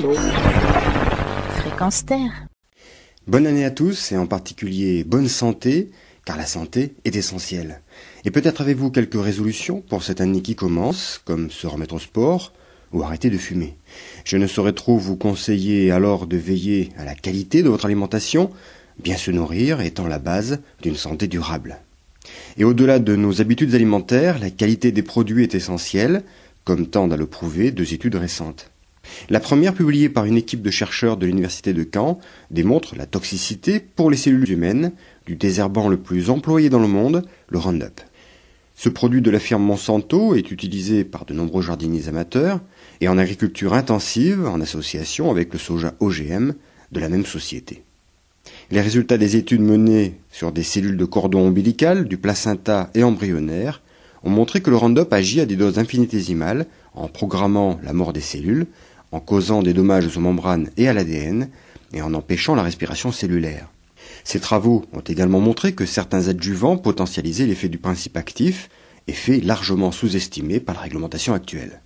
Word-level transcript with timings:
Allô 0.00 0.14
Fréquence 1.58 2.06
Terre. 2.06 2.46
Bonne 3.26 3.46
année 3.46 3.66
à 3.66 3.70
tous 3.70 4.12
et 4.12 4.16
en 4.16 4.26
particulier 4.26 5.04
bonne 5.04 5.28
santé, 5.28 5.90
car 6.24 6.38
la 6.38 6.46
santé 6.46 6.94
est 7.04 7.16
essentielle. 7.16 7.82
Et 8.24 8.30
peut-être 8.30 8.62
avez-vous 8.62 8.90
quelques 8.90 9.22
résolutions 9.22 9.82
pour 9.82 10.02
cette 10.02 10.22
année 10.22 10.40
qui 10.40 10.54
commence, 10.54 11.20
comme 11.26 11.50
se 11.50 11.66
remettre 11.66 11.96
au 11.96 11.98
sport 11.98 12.54
ou 12.94 13.02
arrêter 13.02 13.28
de 13.28 13.36
fumer. 13.36 13.76
Je 14.24 14.38
ne 14.38 14.46
saurais 14.46 14.72
trop 14.72 14.96
vous 14.96 15.16
conseiller 15.16 15.90
alors 15.90 16.26
de 16.26 16.38
veiller 16.38 16.88
à 16.96 17.04
la 17.04 17.14
qualité 17.14 17.62
de 17.62 17.68
votre 17.68 17.84
alimentation, 17.84 18.50
bien 18.98 19.18
se 19.18 19.30
nourrir 19.30 19.82
étant 19.82 20.06
la 20.06 20.18
base 20.18 20.60
d'une 20.80 20.96
santé 20.96 21.26
durable. 21.26 21.78
Et 22.56 22.64
au-delà 22.64 23.00
de 23.00 23.16
nos 23.16 23.42
habitudes 23.42 23.74
alimentaires, 23.74 24.38
la 24.38 24.50
qualité 24.50 24.92
des 24.92 25.02
produits 25.02 25.42
est 25.42 25.54
essentielle, 25.54 26.22
comme 26.64 26.86
tendent 26.86 27.12
à 27.12 27.18
le 27.18 27.26
prouver 27.26 27.70
deux 27.70 27.92
études 27.92 28.14
récentes. 28.14 28.70
La 29.28 29.40
première, 29.40 29.74
publiée 29.74 30.08
par 30.08 30.24
une 30.24 30.36
équipe 30.36 30.62
de 30.62 30.70
chercheurs 30.70 31.16
de 31.16 31.26
l'université 31.26 31.72
de 31.72 31.86
Caen, 31.92 32.18
démontre 32.50 32.96
la 32.96 33.06
toxicité 33.06 33.80
pour 33.80 34.10
les 34.10 34.16
cellules 34.16 34.50
humaines 34.50 34.92
du 35.26 35.36
désherbant 35.36 35.88
le 35.88 35.96
plus 35.96 36.30
employé 36.30 36.70
dans 36.70 36.80
le 36.80 36.88
monde, 36.88 37.24
le 37.48 37.58
Roundup. 37.58 38.00
Ce 38.74 38.88
produit 38.88 39.20
de 39.20 39.30
la 39.30 39.40
firme 39.40 39.62
Monsanto 39.62 40.34
est 40.34 40.50
utilisé 40.50 41.04
par 41.04 41.26
de 41.26 41.34
nombreux 41.34 41.60
jardiniers 41.60 42.08
amateurs 42.08 42.60
et 43.02 43.08
en 43.08 43.18
agriculture 43.18 43.74
intensive 43.74 44.46
en 44.46 44.60
association 44.62 45.30
avec 45.30 45.52
le 45.52 45.58
soja 45.58 45.92
OGM 46.00 46.54
de 46.90 47.00
la 47.00 47.10
même 47.10 47.26
société. 47.26 47.82
Les 48.70 48.80
résultats 48.80 49.18
des 49.18 49.36
études 49.36 49.60
menées 49.60 50.14
sur 50.30 50.50
des 50.50 50.62
cellules 50.62 50.96
de 50.96 51.04
cordon 51.04 51.46
ombilical, 51.46 52.08
du 52.08 52.16
placenta 52.16 52.88
et 52.94 53.02
embryonnaire 53.02 53.82
ont 54.22 54.30
montré 54.30 54.60
que 54.60 54.70
le 54.70 54.76
Roundup 54.76 55.12
agit 55.12 55.40
à 55.40 55.46
des 55.46 55.56
doses 55.56 55.78
infinitésimales 55.78 56.66
en 56.94 57.08
programmant 57.08 57.78
la 57.82 57.92
mort 57.92 58.12
des 58.12 58.20
cellules, 58.20 58.66
en 59.12 59.20
causant 59.20 59.62
des 59.62 59.72
dommages 59.72 60.16
aux 60.16 60.20
membranes 60.20 60.70
et 60.76 60.88
à 60.88 60.92
l'ADN, 60.92 61.48
et 61.92 62.02
en 62.02 62.14
empêchant 62.14 62.54
la 62.54 62.62
respiration 62.62 63.12
cellulaire. 63.12 63.68
Ces 64.24 64.40
travaux 64.40 64.84
ont 64.92 65.00
également 65.00 65.40
montré 65.40 65.72
que 65.72 65.86
certains 65.86 66.28
adjuvants 66.28 66.76
potentialisaient 66.76 67.46
l'effet 67.46 67.68
du 67.68 67.78
principe 67.78 68.16
actif, 68.16 68.68
effet 69.08 69.40
largement 69.40 69.92
sous-estimé 69.92 70.60
par 70.60 70.74
la 70.74 70.82
réglementation 70.82 71.34
actuelle. 71.34 71.80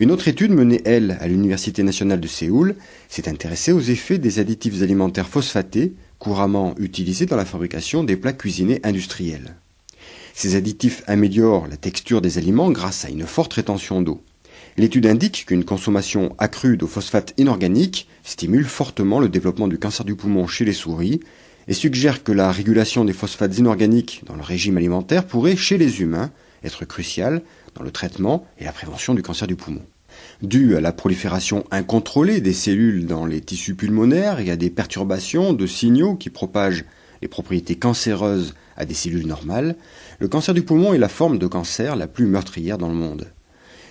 Une 0.00 0.10
autre 0.10 0.26
étude 0.26 0.50
menée, 0.50 0.82
elle, 0.84 1.16
à 1.20 1.28
l'Université 1.28 1.82
nationale 1.84 2.20
de 2.20 2.26
Séoul, 2.26 2.74
s'est 3.08 3.28
intéressée 3.28 3.72
aux 3.72 3.80
effets 3.80 4.18
des 4.18 4.40
additifs 4.40 4.82
alimentaires 4.82 5.28
phosphatés, 5.28 5.94
couramment 6.18 6.74
utilisés 6.78 7.26
dans 7.26 7.36
la 7.36 7.44
fabrication 7.44 8.02
des 8.02 8.16
plats 8.16 8.32
cuisinés 8.32 8.80
industriels. 8.82 9.54
Ces 10.34 10.56
additifs 10.56 11.04
améliorent 11.06 11.68
la 11.68 11.76
texture 11.76 12.20
des 12.20 12.38
aliments 12.38 12.72
grâce 12.72 13.04
à 13.04 13.10
une 13.10 13.26
forte 13.26 13.52
rétention 13.52 14.02
d'eau. 14.02 14.20
L'étude 14.76 15.06
indique 15.06 15.46
qu'une 15.46 15.64
consommation 15.64 16.34
accrue 16.38 16.76
de 16.76 16.84
phosphates 16.86 17.32
inorganiques 17.38 18.08
stimule 18.24 18.64
fortement 18.64 19.20
le 19.20 19.28
développement 19.28 19.68
du 19.68 19.78
cancer 19.78 20.04
du 20.04 20.16
poumon 20.16 20.48
chez 20.48 20.64
les 20.64 20.72
souris 20.72 21.20
et 21.68 21.74
suggère 21.74 22.24
que 22.24 22.32
la 22.32 22.50
régulation 22.50 23.04
des 23.04 23.12
phosphates 23.12 23.56
inorganiques 23.56 24.22
dans 24.26 24.34
le 24.34 24.42
régime 24.42 24.76
alimentaire 24.76 25.26
pourrait, 25.26 25.54
chez 25.54 25.78
les 25.78 26.00
humains, 26.00 26.32
être 26.64 26.84
cruciale 26.84 27.42
dans 27.76 27.84
le 27.84 27.92
traitement 27.92 28.46
et 28.58 28.64
la 28.64 28.72
prévention 28.72 29.14
du 29.14 29.22
cancer 29.22 29.46
du 29.46 29.54
poumon. 29.54 29.82
Dû 30.42 30.76
à 30.76 30.80
la 30.80 30.92
prolifération 30.92 31.64
incontrôlée 31.70 32.40
des 32.40 32.52
cellules 32.52 33.06
dans 33.06 33.26
les 33.26 33.40
tissus 33.40 33.76
pulmonaires 33.76 34.40
et 34.40 34.50
à 34.50 34.56
des 34.56 34.70
perturbations 34.70 35.52
de 35.52 35.66
signaux 35.68 36.16
qui 36.16 36.30
propagent 36.30 36.84
les 37.22 37.28
propriétés 37.28 37.76
cancéreuses 37.76 38.54
à 38.76 38.84
des 38.84 38.94
cellules 38.94 39.26
normales, 39.26 39.76
le 40.18 40.26
cancer 40.26 40.52
du 40.52 40.62
poumon 40.62 40.94
est 40.94 40.98
la 40.98 41.08
forme 41.08 41.38
de 41.38 41.46
cancer 41.46 41.94
la 41.94 42.08
plus 42.08 42.26
meurtrière 42.26 42.76
dans 42.76 42.88
le 42.88 42.94
monde. 42.94 43.28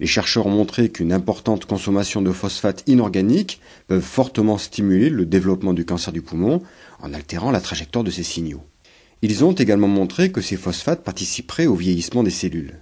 Les 0.00 0.06
chercheurs 0.06 0.46
ont 0.46 0.50
montré 0.50 0.90
qu'une 0.90 1.12
importante 1.12 1.64
consommation 1.64 2.22
de 2.22 2.32
phosphates 2.32 2.82
inorganiques 2.86 3.60
peuvent 3.86 4.02
fortement 4.02 4.58
stimuler 4.58 5.08
le 5.08 5.24
développement 5.24 5.72
du 5.72 5.84
cancer 5.84 6.12
du 6.12 6.22
poumon 6.22 6.62
en 7.00 7.14
altérant 7.14 7.50
la 7.50 7.60
trajectoire 7.60 8.04
de 8.04 8.10
ces 8.10 8.22
signaux. 8.22 8.62
Ils 9.22 9.44
ont 9.44 9.52
également 9.52 9.88
montré 9.88 10.30
que 10.30 10.42
ces 10.42 10.56
phosphates 10.56 11.02
participeraient 11.02 11.66
au 11.66 11.74
vieillissement 11.74 12.22
des 12.22 12.30
cellules. 12.30 12.74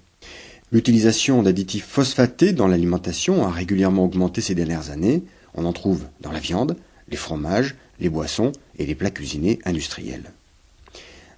L'utilisation 0.72 1.42
d'additifs 1.42 1.86
phosphatés 1.86 2.53
dans 2.53 2.66
l'alimentation 2.66 3.47
a 3.47 3.50
régulièrement 3.50 4.04
augmenté 4.04 4.41
ces 4.41 4.56
dernières 4.56 4.91
années. 4.91 5.22
On 5.54 5.64
en 5.66 5.72
trouve 5.72 6.04
dans 6.20 6.32
la 6.32 6.41
viande, 6.41 6.76
les 7.08 7.16
fromages, 7.16 7.76
les 8.00 8.08
boissons 8.08 8.50
et 8.78 8.86
les 8.86 8.97
plats 8.97 9.10
cuisinés 9.10 9.60
industriels. 9.64 10.32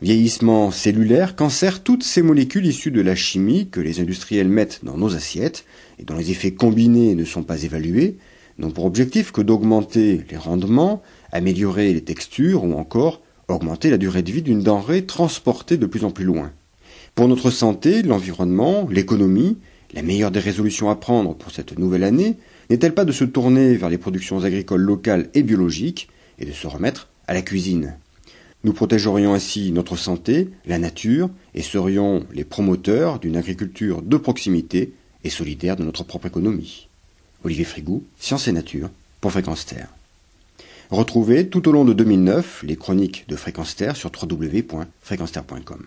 Vieillissement 0.02 0.70
cellulaire, 0.70 1.36
cancer, 1.36 1.82
toutes 1.82 2.02
ces 2.02 2.20
molécules 2.20 2.66
issues 2.66 2.90
de 2.90 3.00
la 3.00 3.14
chimie 3.14 3.68
que 3.70 3.80
les 3.80 3.98
industriels 3.98 4.48
mettent 4.48 4.80
dans 4.82 4.98
nos 4.98 5.16
assiettes 5.16 5.64
et 5.98 6.04
dont 6.04 6.16
les 6.16 6.30
effets 6.30 6.52
combinés 6.52 7.14
ne 7.14 7.24
sont 7.24 7.42
pas 7.42 7.62
évalués, 7.62 8.18
n'ont 8.58 8.70
pour 8.70 8.84
objectif 8.84 9.32
que 9.32 9.40
d'augmenter 9.40 10.20
les 10.30 10.36
rendements, 10.36 11.02
améliorer 11.32 11.94
les 11.94 12.02
textures 12.02 12.64
ou 12.64 12.74
encore 12.74 13.22
augmenter 13.48 13.88
la 13.88 13.96
durée 13.96 14.22
de 14.22 14.32
vie 14.32 14.42
d'une 14.42 14.62
denrée 14.62 15.06
transportée 15.06 15.78
de 15.78 15.86
plus 15.86 16.04
en 16.04 16.10
plus 16.10 16.24
loin. 16.24 16.52
Pour 17.14 17.26
notre 17.26 17.50
santé, 17.50 18.02
l'environnement, 18.02 18.86
l'économie, 18.90 19.56
la 19.94 20.02
meilleure 20.02 20.30
des 20.30 20.40
résolutions 20.40 20.90
à 20.90 20.96
prendre 20.96 21.34
pour 21.34 21.52
cette 21.52 21.78
nouvelle 21.78 22.04
année 22.04 22.36
n'est-elle 22.68 22.94
pas 22.94 23.06
de 23.06 23.12
se 23.12 23.24
tourner 23.24 23.74
vers 23.76 23.88
les 23.88 23.96
productions 23.96 24.44
agricoles 24.44 24.82
locales 24.82 25.30
et 25.32 25.42
biologiques 25.42 26.08
et 26.38 26.44
de 26.44 26.52
se 26.52 26.66
remettre 26.66 27.08
à 27.28 27.32
la 27.32 27.40
cuisine? 27.40 27.96
Nous 28.66 28.72
protégerions 28.72 29.32
ainsi 29.32 29.70
notre 29.70 29.94
santé, 29.94 30.48
la 30.66 30.80
nature, 30.80 31.30
et 31.54 31.62
serions 31.62 32.26
les 32.32 32.42
promoteurs 32.42 33.20
d'une 33.20 33.36
agriculture 33.36 34.02
de 34.02 34.16
proximité 34.16 34.92
et 35.22 35.30
solidaire 35.30 35.76
de 35.76 35.84
notre 35.84 36.02
propre 36.02 36.26
économie. 36.26 36.88
Olivier 37.44 37.64
Frigou, 37.64 38.02
Sciences 38.18 38.48
et 38.48 38.52
Nature, 38.52 38.90
pour 39.20 39.30
Fréquence 39.30 39.66
Terre. 39.66 39.88
Retrouvez 40.90 41.48
tout 41.48 41.68
au 41.68 41.72
long 41.72 41.84
de 41.84 41.92
2009 41.92 42.64
les 42.66 42.74
chroniques 42.74 43.24
de 43.28 43.36
Fréquence 43.36 43.76
Terre 43.76 43.94
sur 43.94 44.10
www.fréquenceterre.com. 44.10 45.86